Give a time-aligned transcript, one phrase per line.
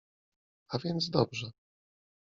[0.73, 1.51] —A więc dobrze.